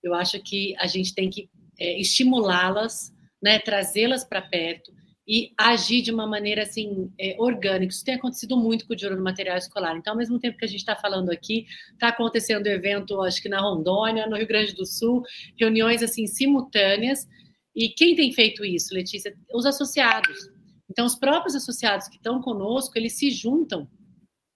[0.00, 4.92] Eu acho que a gente tem que é, estimulá-las, né, trazê-las para perto
[5.26, 7.92] e agir de uma maneira assim é, orgânica.
[7.92, 9.96] Isso tem acontecido muito com o dinheiro do material escolar.
[9.96, 13.48] Então, ao mesmo tempo que a gente está falando aqui, está acontecendo evento, acho que
[13.48, 15.24] na Rondônia, no Rio Grande do Sul,
[15.58, 17.26] reuniões assim simultâneas.
[17.74, 19.36] E quem tem feito isso, Letícia?
[19.52, 20.53] Os associados
[20.94, 23.88] então, os próprios associados que estão conosco, eles se juntam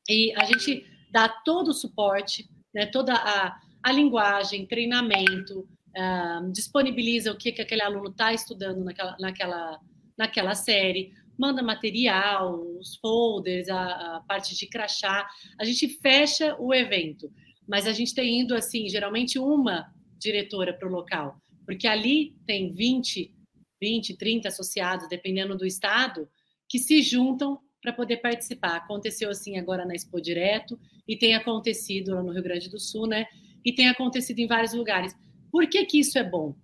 [0.09, 7.33] e a gente dá todo o suporte, né, toda a, a linguagem, treinamento, uh, disponibiliza
[7.33, 9.81] o que, que aquele aluno está estudando naquela, naquela,
[10.17, 15.29] naquela série, manda material, os folders, a, a, parte de crachá.
[15.59, 17.33] A gente fecha o evento,
[17.67, 22.71] mas a gente tem indo, assim, geralmente uma diretora para o local, porque ali tem
[22.71, 23.35] 20
[23.81, 26.29] 20, 30 associados, dependendo do estado,
[26.69, 28.77] que se juntam para poder participar.
[28.77, 33.07] Aconteceu assim agora na Expo Direto e tem acontecido lá no Rio Grande do Sul,
[33.07, 33.27] né?
[33.65, 35.15] E tem acontecido em vários lugares.
[35.51, 36.55] Por que, que isso é bom?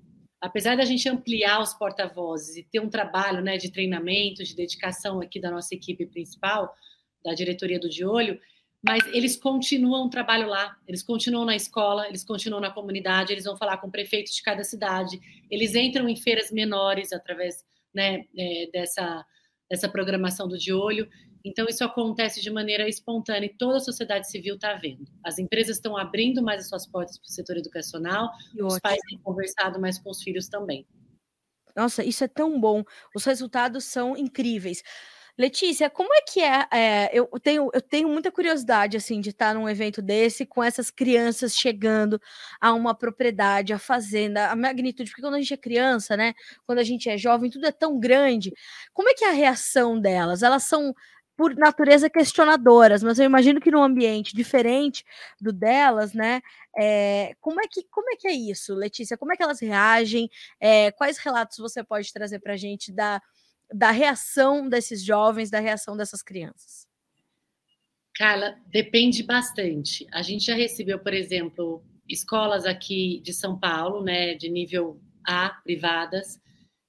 [0.44, 5.22] apesar da gente ampliar os porta-vozes e ter um trabalho né, de treinamento, de dedicação
[5.22, 6.74] aqui da nossa equipe principal,
[7.24, 8.38] da diretoria do De Olho,
[8.84, 13.44] mas eles continuam o trabalho lá, eles continuam na escola, eles continuam na comunidade, eles
[13.44, 15.18] vão falar com o prefeito de cada cidade,
[15.50, 19.24] eles entram em feiras menores através né, é, dessa,
[19.70, 21.08] dessa programação do De Olho.
[21.42, 25.06] Então, isso acontece de maneira espontânea e toda a sociedade civil está vendo.
[25.24, 28.80] As empresas estão abrindo mais as suas portas para o setor educacional, e os ótimo.
[28.82, 30.86] pais têm conversado mais com os filhos também.
[31.74, 32.84] Nossa, isso é tão bom.
[33.14, 34.82] Os resultados são incríveis.
[35.36, 39.52] Letícia, como é que é, é, eu, tenho, eu tenho muita curiosidade, assim, de estar
[39.52, 42.20] num evento desse, com essas crianças chegando
[42.60, 46.78] a uma propriedade, a fazenda, a magnitude, porque quando a gente é criança, né, quando
[46.78, 48.52] a gente é jovem, tudo é tão grande.
[48.92, 50.44] Como é que é a reação delas?
[50.44, 50.94] Elas são,
[51.36, 55.04] por natureza, questionadoras, mas eu imagino que num ambiente diferente
[55.40, 56.42] do delas, né,
[56.78, 59.16] é, como, é que, como é que é isso, Letícia?
[59.16, 60.30] Como é que elas reagem?
[60.60, 63.20] É, quais relatos você pode trazer para a gente da
[63.74, 66.86] da reação desses jovens, da reação dessas crianças?
[68.14, 70.06] Carla, depende bastante.
[70.12, 75.48] A gente já recebeu, por exemplo, escolas aqui de São Paulo, né, de nível A,
[75.64, 76.40] privadas,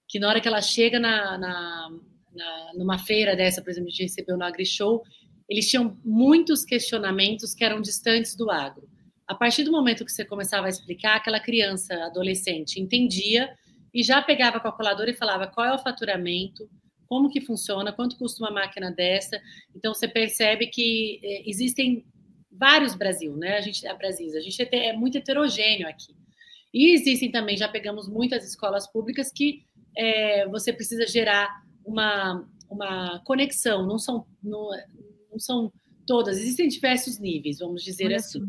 [0.08, 1.90] que na hora que ela chega na, na,
[2.32, 5.02] na numa feira dessa, por exemplo, a gente recebeu no AgriShow,
[5.50, 8.88] eles tinham muitos questionamentos que eram distantes do agro.
[9.28, 13.50] A partir do momento que você começava a explicar, aquela criança, adolescente, entendia
[13.96, 16.70] e já pegava a calculadora e falava qual é o faturamento,
[17.08, 19.42] como que funciona, quanto custa uma máquina dessa.
[19.74, 22.06] Então você percebe que é, existem
[22.52, 23.58] vários Brasil, né?
[23.58, 26.14] A gente, a Brasil, a gente é, é muito heterogêneo aqui.
[26.74, 29.64] E existem também, já pegamos muitas escolas públicas que
[29.98, 34.72] é, você precisa gerar uma, uma conexão, não são, não,
[35.32, 35.72] não são
[36.06, 38.42] todas, existem diversos níveis, vamos dizer assim.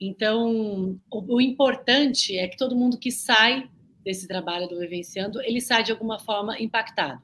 [0.00, 3.70] Então, o, o importante é que todo mundo que sai
[4.04, 7.22] desse trabalho do Vivenciando, ele sai de alguma forma impactado.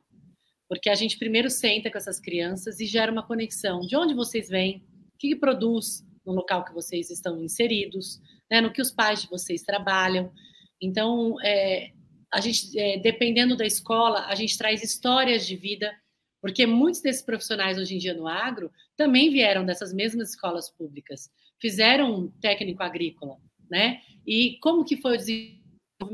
[0.68, 3.80] Porque a gente primeiro senta com essas crianças e gera uma conexão.
[3.80, 4.84] De onde vocês vêm?
[5.14, 8.20] O que, que produz no local que vocês estão inseridos?
[8.50, 8.60] Né?
[8.60, 10.32] No que os pais de vocês trabalham?
[10.80, 11.92] Então, é,
[12.32, 15.94] a gente, é, dependendo da escola, a gente traz histórias de vida,
[16.40, 21.30] porque muitos desses profissionais hoje em dia no agro também vieram dessas mesmas escolas públicas,
[21.60, 23.38] fizeram um técnico agrícola,
[23.70, 24.02] né?
[24.26, 25.55] E como que foi o desenvolvimento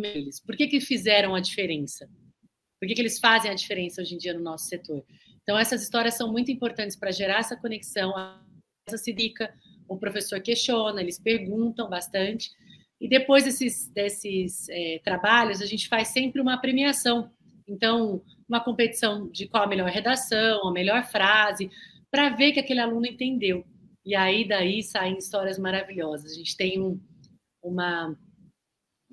[0.05, 0.40] eles?
[0.40, 2.09] Por que, que fizeram a diferença?
[2.81, 5.05] Por que, que eles fazem a diferença hoje em dia no nosso setor?
[5.42, 8.12] Então, essas histórias são muito importantes para gerar essa conexão.
[8.88, 9.53] Essa dica,
[9.88, 12.51] o professor questiona, eles perguntam bastante.
[13.01, 17.31] E depois desses, desses é, trabalhos, a gente faz sempre uma premiação.
[17.66, 21.71] Então, uma competição de qual a melhor redação, a melhor frase,
[22.11, 23.64] para ver que aquele aluno entendeu.
[24.05, 26.33] E aí, daí, saem histórias maravilhosas.
[26.33, 27.01] A gente tem um,
[27.62, 28.16] uma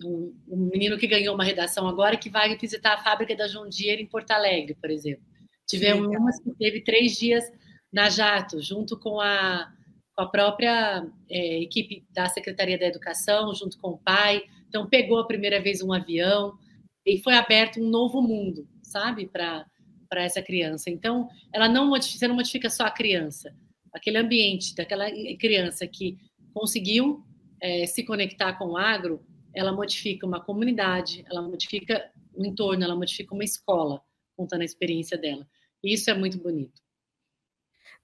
[0.04, 3.68] um, um, menino que ganhou uma redação agora que vai visitar a fábrica da John
[3.70, 5.24] Deere em Porto Alegre, por exemplo.
[5.68, 7.44] Tivemos uma que teve três dias
[7.92, 9.72] na Jato, junto com a,
[10.16, 14.44] com a própria é, equipe da Secretaria da Educação, junto com o pai.
[14.68, 16.58] Então, pegou a primeira vez um avião
[17.06, 19.66] e foi aberto um novo mundo, sabe, para
[20.12, 20.90] essa criança.
[20.90, 23.54] Então, ela não modifica, você não modifica só a criança,
[23.94, 25.06] aquele ambiente daquela
[25.40, 26.18] criança que
[26.54, 27.24] conseguiu
[27.62, 32.96] é, se conectar com o agro, ela modifica uma comunidade, ela modifica o entorno, ela
[32.96, 34.02] modifica uma escola,
[34.36, 35.48] contando a experiência dela.
[35.84, 36.82] E isso é muito bonito.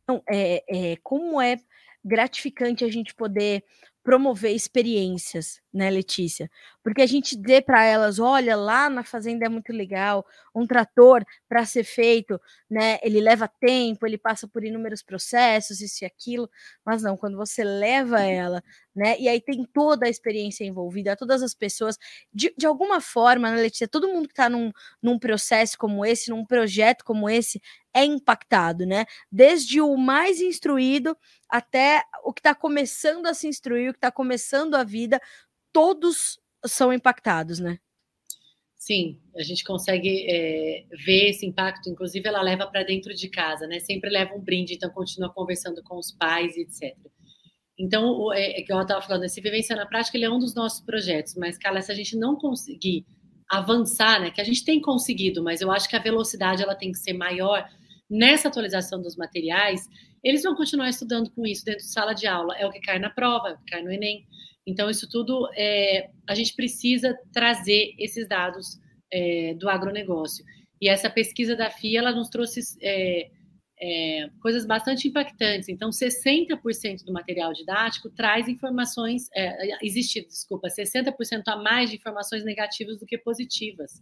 [0.03, 1.58] Então, é, é, como é
[2.03, 3.63] gratificante a gente poder
[4.03, 6.49] promover experiências, né, Letícia?
[6.81, 11.23] Porque a gente dê para elas, olha, lá na fazenda é muito legal, um trator
[11.49, 16.49] para ser feito, né, ele leva tempo, ele passa por inúmeros processos, isso e aquilo,
[16.85, 18.63] mas não, quando você leva ela,
[18.95, 21.97] né, e aí tem toda a experiência envolvida, todas as pessoas,
[22.33, 26.29] de, de alguma forma, né, Letícia, todo mundo que está num, num processo como esse,
[26.29, 27.61] num projeto como esse,
[27.95, 29.05] é impactado, né?
[29.31, 34.11] Desde o mais instruído até o que está começando a se instruir, o que está
[34.11, 35.21] começando a vida,
[35.75, 37.77] todos são impactados, né?
[38.77, 41.89] Sim, a gente consegue é, ver esse impacto.
[41.89, 43.79] Inclusive, ela leva para dentro de casa, né?
[43.81, 46.95] Sempre leva um brinde, então continua conversando com os pais, etc.
[47.77, 50.39] Então, o, é, é que eu estava falando, esse Vivência na Prática, ele é um
[50.39, 51.35] dos nossos projetos.
[51.35, 53.05] Mas, Carla, se a gente não conseguir
[53.49, 54.31] avançar, né?
[54.31, 57.13] Que a gente tem conseguido, mas eu acho que a velocidade ela tem que ser
[57.13, 57.67] maior
[58.09, 59.81] nessa atualização dos materiais,
[60.23, 62.55] eles vão continuar estudando com isso dentro de sala de aula.
[62.55, 64.25] É o que cai na prova, é o que cai no Enem.
[64.65, 68.80] Então, isso tudo, é, a gente precisa trazer esses dados
[69.12, 70.43] é, do agronegócio.
[70.82, 73.30] E essa pesquisa da FIA, ela nos trouxe é,
[73.80, 75.69] é, coisas bastante impactantes.
[75.69, 82.43] Então, 60% do material didático traz informações, é, existe, desculpa, 60% a mais de informações
[82.43, 84.01] negativas do que positivas.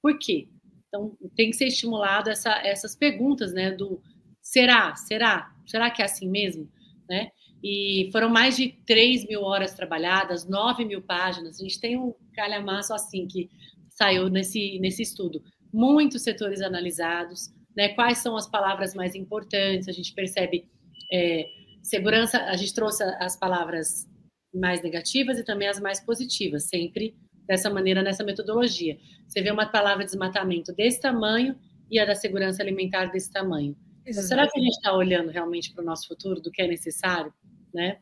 [0.00, 0.48] Por quê?
[0.88, 4.02] Então, tem que ser estimulado essa, essas perguntas, né, do
[4.42, 6.68] será, será, será que é assim mesmo,
[7.08, 7.30] né?
[7.62, 11.60] E foram mais de 3 mil horas trabalhadas, 9 mil páginas.
[11.60, 13.48] A gente tem um calhamaço assim que
[13.88, 15.42] saiu nesse, nesse estudo.
[15.72, 17.90] Muitos setores analisados, né?
[17.90, 19.88] Quais são as palavras mais importantes?
[19.88, 20.68] A gente percebe
[21.12, 21.46] é,
[21.82, 24.08] segurança, a gente trouxe as palavras
[24.52, 27.14] mais negativas e também as mais positivas, sempre
[27.46, 28.98] dessa maneira, nessa metodologia.
[29.26, 31.56] Você vê uma palavra desmatamento desse tamanho
[31.90, 33.76] e a da segurança alimentar desse tamanho.
[34.04, 34.28] Exatamente.
[34.28, 37.32] Será que a gente está olhando realmente para o nosso futuro, do que é necessário,
[37.74, 37.98] né?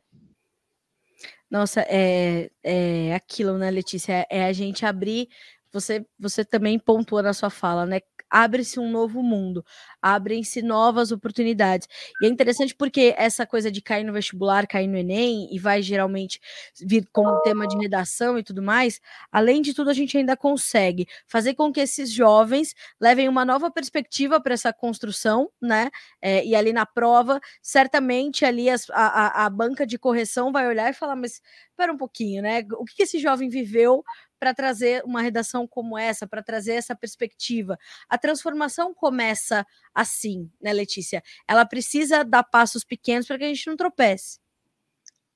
[1.50, 4.26] Nossa, é, é aquilo, né, Letícia?
[4.30, 5.28] É, a gente abrir.
[5.72, 8.00] Você, você também pontuou na sua fala, né?
[8.30, 9.64] Abre-se um novo mundo,
[10.00, 11.88] abrem-se novas oportunidades.
[12.22, 15.82] E é interessante porque essa coisa de cair no vestibular, cair no Enem, e vai
[15.82, 16.40] geralmente
[16.80, 19.00] vir como tema de redação e tudo mais,
[19.32, 23.70] além de tudo, a gente ainda consegue fazer com que esses jovens levem uma nova
[23.70, 25.90] perspectiva para essa construção, né?
[26.22, 30.66] É, e ali na prova, certamente ali as, a, a, a banca de correção vai
[30.68, 31.40] olhar e falar, mas
[31.70, 32.64] espera um pouquinho, né?
[32.74, 34.04] O que, que esse jovem viveu
[34.40, 37.78] para trazer uma redação como essa, para trazer essa perspectiva.
[38.08, 41.22] A transformação começa assim, né, Letícia?
[41.46, 44.40] Ela precisa dar passos pequenos para que a gente não tropece.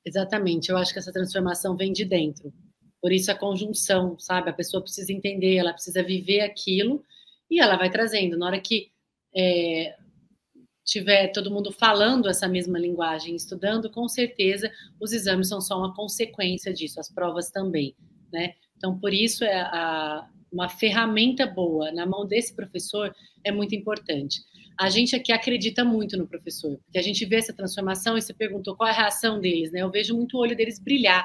[0.04, 2.52] Exatamente, eu acho que essa transformação vem de dentro.
[3.00, 4.48] Por isso a conjunção, sabe?
[4.48, 7.04] A pessoa precisa entender, ela precisa viver aquilo
[7.50, 8.38] e ela vai trazendo.
[8.38, 8.90] Na hora que
[9.36, 9.94] é,
[10.84, 15.94] tiver todo mundo falando essa mesma linguagem, estudando, com certeza os exames são só uma
[15.94, 17.94] consequência disso, as provas também,
[18.32, 18.54] né?
[18.76, 24.40] Então, por isso, é a, uma ferramenta boa na mão desse professor é muito importante.
[24.78, 28.32] A gente aqui acredita muito no professor, porque a gente vê essa transformação e você
[28.32, 29.82] perguntou qual é a reação deles, né?
[29.82, 31.24] Eu vejo muito o olho deles brilhar,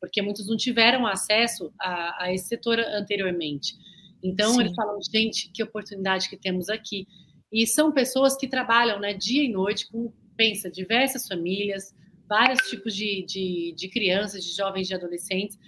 [0.00, 3.74] porque muitos não tiveram acesso a, a esse setor anteriormente.
[4.22, 4.60] Então, Sim.
[4.60, 7.06] eles falam, gente, que oportunidade que temos aqui.
[7.52, 11.94] E são pessoas que trabalham né, dia e noite com, pensa, diversas famílias,
[12.28, 15.58] vários tipos de, de, de crianças, de jovens, de adolescentes,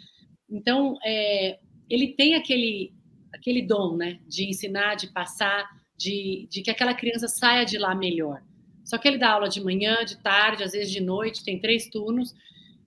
[0.55, 1.59] então, é,
[1.91, 2.95] ele tem aquele,
[3.35, 7.93] aquele dom, né, de ensinar, de passar, de, de que aquela criança saia de lá
[7.93, 8.41] melhor.
[8.85, 11.89] Só que ele dá aula de manhã, de tarde, às vezes de noite, tem três
[11.89, 12.33] turnos.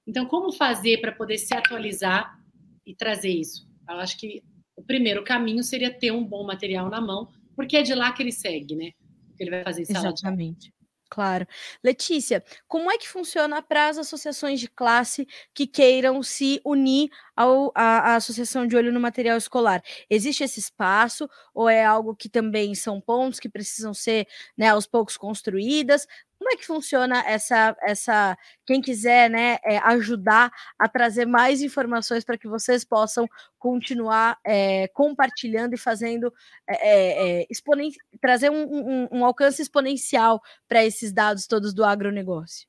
[0.07, 2.39] Então, como fazer para poder se atualizar
[2.85, 3.67] e trazer isso?
[3.89, 4.41] Eu acho que
[4.73, 8.23] o primeiro caminho seria ter um bom material na mão, porque é de lá que
[8.23, 8.91] ele segue, né?
[9.35, 10.71] Que ele vai fazer sala Exatamente.
[11.09, 11.47] Claro.
[11.83, 17.71] Letícia, como é que funciona para as associações de classe que queiram se unir ao,
[17.73, 19.81] à, Associação de Olho no Material Escolar?
[20.09, 24.85] Existe esse espaço ou é algo que também são pontos que precisam ser né, aos
[24.85, 26.05] poucos construídas?
[26.39, 32.23] Como é que funciona essa, essa quem quiser né, é, ajudar a trazer mais informações
[32.23, 36.31] para que vocês possam continuar é, compartilhando e fazendo
[36.69, 42.67] é, exponen trazer um, um, um alcance exponencial para esses dados todos do agronegócio?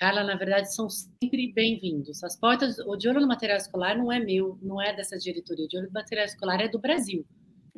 [0.00, 2.24] Carla, na verdade, são sempre bem-vindos.
[2.24, 5.66] As portas, o de olho no material escolar não é meu, não é dessa diretoria.
[5.66, 7.26] O de olho no material escolar é do Brasil.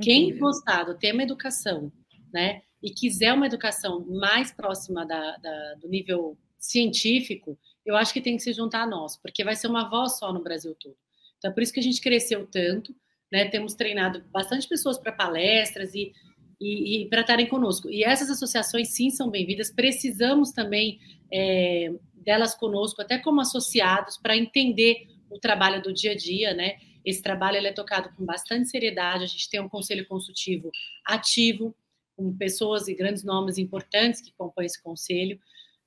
[0.01, 1.93] Quem gostar do tema educação,
[2.33, 8.21] né, e quiser uma educação mais próxima da, da, do nível científico, eu acho que
[8.21, 10.97] tem que se juntar a nós, porque vai ser uma voz só no Brasil todo.
[11.39, 12.95] Então, é por isso que a gente cresceu tanto,
[13.31, 13.47] né?
[13.47, 16.13] Temos treinado bastante pessoas para palestras e,
[16.61, 17.91] e, e para estarem conosco.
[17.91, 19.71] E essas associações, sim, são bem-vindas.
[19.71, 21.01] Precisamos também
[21.33, 26.77] é, delas conosco, até como associados, para entender o trabalho do dia a dia, né?
[27.05, 29.25] Esse trabalho é tocado com bastante seriedade.
[29.25, 30.71] A gente tem um conselho consultivo
[31.05, 31.75] ativo,
[32.17, 35.39] com pessoas e grandes nomes importantes que compõem esse conselho.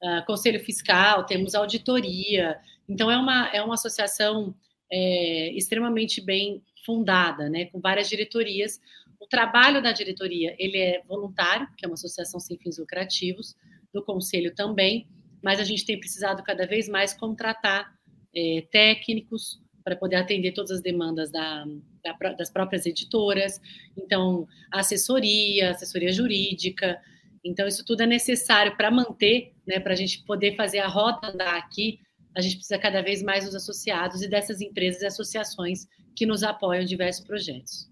[0.03, 2.59] Uh, conselho fiscal, temos auditoria.
[2.87, 4.53] Então, é uma, é uma associação
[4.91, 8.79] é, extremamente bem fundada, né, com várias diretorias.
[9.19, 13.55] O trabalho da diretoria ele é voluntário, que é uma associação sem fins lucrativos,
[13.93, 15.07] do conselho também,
[15.41, 17.97] mas a gente tem precisado cada vez mais contratar
[18.35, 21.63] é, técnicos, para poder atender todas as demandas da,
[22.03, 23.61] da, das próprias editoras.
[23.95, 26.99] Então, assessoria, assessoria jurídica.
[27.43, 31.27] Então, isso tudo é necessário para manter, né, para a gente poder fazer a rota
[31.27, 31.99] andar aqui.
[32.35, 36.41] A gente precisa cada vez mais dos associados e dessas empresas e associações que nos
[36.41, 37.87] apoiam em diversos projetos.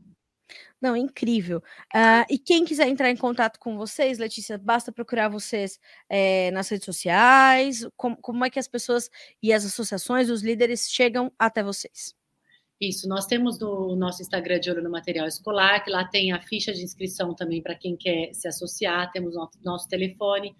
[0.84, 1.59] Não, incrível.
[1.95, 5.79] Uh, e quem quiser entrar em contato com vocês, Letícia, basta procurar vocês
[6.09, 7.88] é, nas redes sociais.
[7.95, 9.09] Como, como é que as pessoas
[9.41, 12.13] e as associações, os líderes chegam até vocês?
[12.81, 16.41] Isso, nós temos no nosso Instagram de Olho no Material Escolar, que lá tem a
[16.41, 20.53] ficha de inscrição também para quem quer se associar, temos nosso, nosso telefone,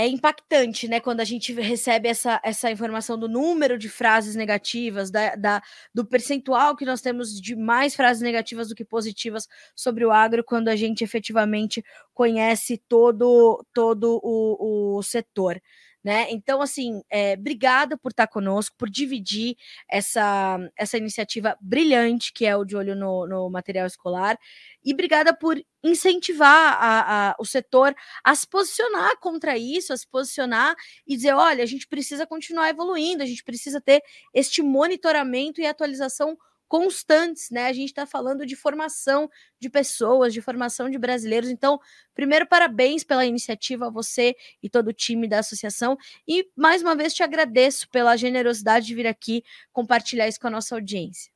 [0.01, 5.11] é impactante, né, quando a gente recebe essa, essa informação do número de frases negativas,
[5.11, 5.61] da, da,
[5.93, 10.43] do percentual que nós temos de mais frases negativas do que positivas sobre o agro,
[10.43, 11.83] quando a gente efetivamente
[12.13, 15.61] conhece todo, todo o, o setor
[16.03, 16.27] né?
[16.31, 19.55] Então, assim, é, obrigada por estar conosco, por dividir
[19.89, 24.37] essa, essa iniciativa brilhante que é o de olho no, no material escolar,
[24.83, 30.07] e obrigada por incentivar a, a, o setor a se posicionar contra isso, a se
[30.07, 30.75] posicionar
[31.05, 34.01] e dizer: olha, a gente precisa continuar evoluindo, a gente precisa ter
[34.33, 36.37] este monitoramento e atualização
[36.71, 37.65] constantes, né?
[37.65, 41.49] A gente está falando de formação de pessoas, de formação de brasileiros.
[41.49, 41.77] Então,
[42.15, 45.97] primeiro, parabéns pela iniciativa, você e todo o time da associação.
[46.25, 49.43] E mais uma vez te agradeço pela generosidade de vir aqui
[49.73, 51.29] compartilhar isso com a nossa audiência.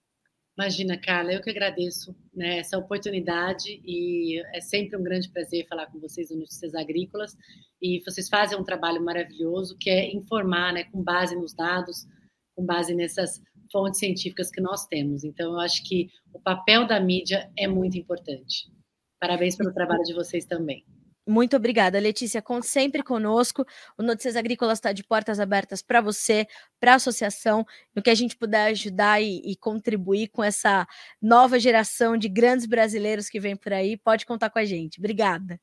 [0.58, 5.88] Imagina, Carla, eu que agradeço né, essa oportunidade e é sempre um grande prazer falar
[5.88, 7.36] com vocês no Notícias Agrícolas.
[7.82, 12.08] E vocês fazem um trabalho maravilhoso que é informar, né, com base nos dados,
[12.56, 13.42] com base nessas
[13.72, 15.24] fontes científicas que nós temos.
[15.24, 18.72] Então, eu acho que o papel da mídia é muito importante.
[19.20, 20.86] Parabéns pelo trabalho de vocês também.
[21.28, 22.42] Muito obrigada, Letícia.
[22.42, 23.66] Conte sempre conosco.
[23.98, 26.46] O Notícias Agrícolas está de portas abertas para você,
[26.80, 30.88] para a associação, no que a gente puder ajudar e, e, contribuir com essa
[31.20, 33.98] nova geração de grandes brasileiros que vem por aí.
[33.98, 35.00] Pode contar com a gente.
[35.00, 35.60] Obrigada.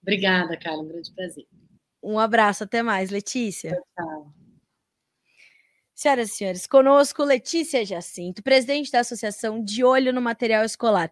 [0.00, 0.82] Obrigada, Carla.
[0.82, 1.46] Um grande prazer.
[2.02, 2.64] Um abraço.
[2.64, 3.72] Até mais, Letícia.
[3.72, 3.84] Tchau.
[3.94, 4.43] tchau.
[6.04, 11.10] Senhoras e senhores, conosco Letícia Jacinto, presidente da Associação De Olho no Material Escolar.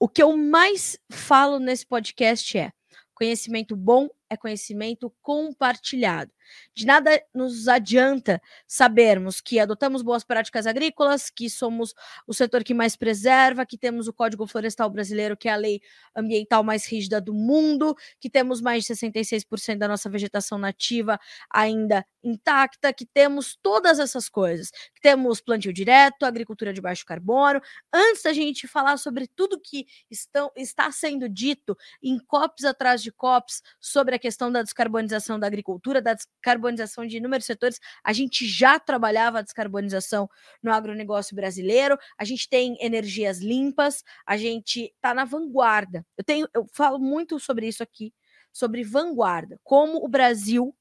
[0.00, 2.72] O que eu mais falo nesse podcast é:
[3.12, 6.32] conhecimento bom é conhecimento compartilhado.
[6.74, 11.94] De nada nos adianta sabermos que adotamos boas práticas agrícolas, que somos
[12.26, 15.80] o setor que mais preserva, que temos o Código Florestal Brasileiro, que é a lei
[16.14, 21.18] ambiental mais rígida do mundo, que temos mais de 66% da nossa vegetação nativa
[21.50, 27.60] ainda intacta, que temos todas essas coisas, que temos plantio direto, agricultura de baixo carbono.
[27.92, 33.10] Antes da gente falar sobre tudo que estão, está sendo dito em COPs atrás de
[33.10, 37.78] COPs sobre a questão da descarbonização da agricultura, da descarbonização de inúmeros setores.
[38.02, 40.28] A gente já trabalhava a descarbonização
[40.62, 46.04] no agronegócio brasileiro, a gente tem energias limpas, a gente está na vanguarda.
[46.18, 48.12] Eu tenho, eu falo muito sobre isso aqui,
[48.52, 50.74] sobre vanguarda, como o Brasil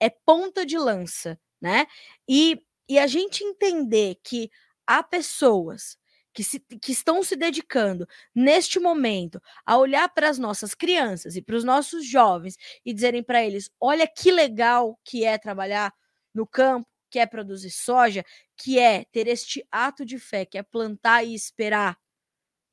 [0.00, 1.86] é ponta de lança, né?
[2.28, 4.50] E, e a gente entender que
[4.86, 5.96] há pessoas
[6.34, 11.42] que, se, que estão se dedicando neste momento a olhar para as nossas crianças e
[11.42, 15.94] para os nossos jovens e dizerem para eles: olha que legal que é trabalhar
[16.34, 18.24] no campo, que é produzir soja,
[18.56, 21.96] que é ter este ato de fé, que é plantar e esperar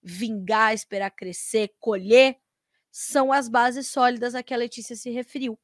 [0.04, 2.38] vingar, esperar crescer, colher,
[2.92, 5.60] são as bases sólidas a que a Letícia se referiu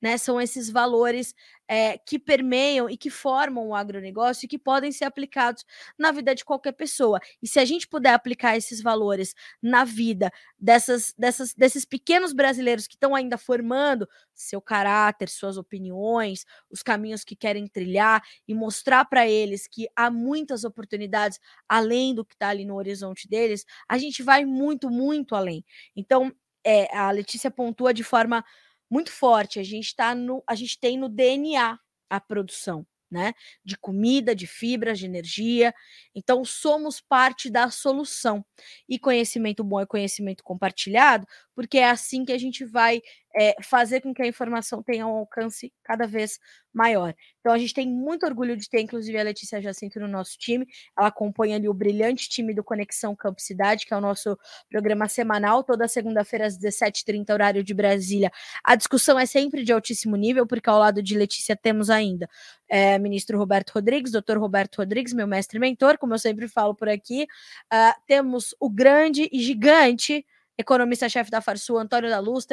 [0.00, 0.16] né?
[0.16, 1.34] São esses valores
[1.68, 5.64] é, que permeiam e que formam o agronegócio e que podem ser aplicados
[5.98, 7.18] na vida de qualquer pessoa.
[7.42, 12.86] E se a gente puder aplicar esses valores na vida dessas, dessas, desses pequenos brasileiros
[12.86, 19.04] que estão ainda formando seu caráter, suas opiniões, os caminhos que querem trilhar e mostrar
[19.06, 23.96] para eles que há muitas oportunidades além do que está ali no horizonte deles, a
[23.98, 25.64] gente vai muito, muito além.
[25.96, 26.32] Então,
[26.64, 28.44] é, a Letícia pontua de forma
[28.92, 29.58] muito forte.
[29.58, 31.78] A gente tá no, a gente tem no DNA
[32.10, 33.32] a produção, né?
[33.64, 35.74] De comida, de fibras, de energia.
[36.14, 38.44] Então somos parte da solução.
[38.86, 43.00] E conhecimento bom e conhecimento compartilhado porque é assim que a gente vai
[43.34, 46.38] é, fazer com que a informação tenha um alcance cada vez
[46.72, 47.14] maior.
[47.40, 50.66] Então a gente tem muito orgulho de ter, inclusive, a Letícia Jacinto no nosso time.
[50.96, 54.38] Ela acompanha ali o brilhante time do Conexão Campo Cidade, que é o nosso
[54.70, 58.30] programa semanal, toda segunda-feira às 17h30, horário de Brasília.
[58.64, 62.28] A discussão é sempre de altíssimo nível, porque ao lado de Letícia temos ainda
[62.68, 66.74] é, ministro Roberto Rodrigues, doutor Roberto Rodrigues, meu mestre e mentor, como eu sempre falo
[66.74, 67.26] por aqui.
[67.72, 70.24] Uh, temos o grande e gigante
[70.58, 72.46] economista-chefe da Farsul, Antônio da Luz,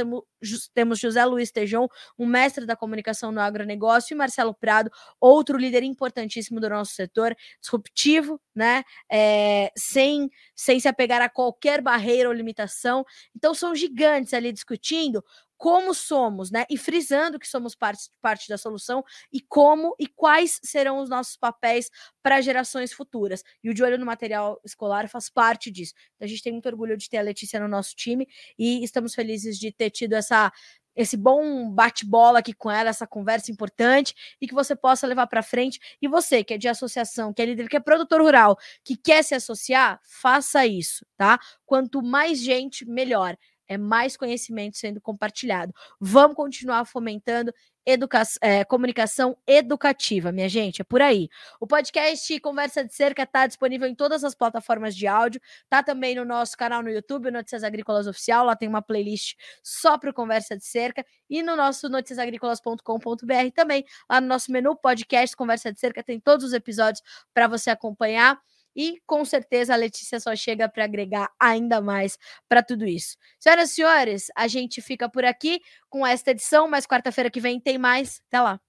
[0.74, 1.88] temos, José Luiz Tejon,
[2.18, 4.90] um mestre da comunicação no agronegócio, e Marcelo Prado,
[5.20, 8.84] outro líder importantíssimo do nosso setor, disruptivo, né?
[9.12, 13.06] É, sem, sem se apegar a qualquer barreira ou limitação.
[13.36, 15.24] Então, são gigantes ali discutindo
[15.60, 16.66] como somos, né?
[16.70, 21.36] E frisando que somos parte, parte da solução e como e quais serão os nossos
[21.36, 21.92] papéis
[22.24, 23.44] para gerações futuras.
[23.62, 25.94] E o de olho no material escolar faz parte disso.
[26.16, 28.26] Então, a gente tem muito orgulho de ter a Letícia no nosso time
[28.58, 30.50] e estamos felizes de ter tido essa
[30.96, 35.42] esse bom bate-bola aqui com ela, essa conversa importante e que você possa levar para
[35.42, 35.80] frente.
[36.02, 39.24] E você, que é de associação, que é líder, que é produtor rural, que quer
[39.24, 41.40] se associar, faça isso, tá?
[41.66, 43.38] Quanto mais gente, melhor
[43.70, 45.74] é mais conhecimento sendo compartilhado.
[46.02, 47.54] Vamos continuar fomentando
[47.86, 51.30] educa é, comunicação educativa, minha gente, é por aí.
[51.60, 56.16] O podcast Conversa de Cerca está disponível em todas as plataformas de áudio, tá também
[56.16, 60.58] no nosso canal no YouTube, Notícias Agrícolas Oficial, lá tem uma playlist só para Conversa
[60.58, 66.04] de Cerca, e no nosso noticiasagricolas.com.br também, lá no nosso menu podcast Conversa de Cerca,
[66.04, 67.02] tem todos os episódios
[67.34, 68.40] para você acompanhar.
[68.82, 72.18] E com certeza a Letícia só chega para agregar ainda mais
[72.48, 73.18] para tudo isso.
[73.38, 75.60] Senhoras e senhores, a gente fica por aqui
[75.90, 78.22] com esta edição, mas quarta-feira que vem tem mais.
[78.30, 78.62] Até lá.